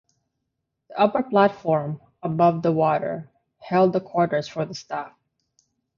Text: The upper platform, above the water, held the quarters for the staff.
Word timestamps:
The 0.87 0.99
upper 0.99 1.21
platform, 1.21 2.01
above 2.23 2.63
the 2.63 2.71
water, 2.71 3.29
held 3.59 3.93
the 3.93 4.01
quarters 4.01 4.47
for 4.47 4.65
the 4.65 4.73
staff. 4.73 5.13